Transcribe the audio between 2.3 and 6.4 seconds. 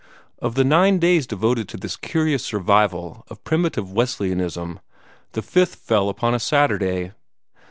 survival of primitive Wesleyanism, the fifth fell upon a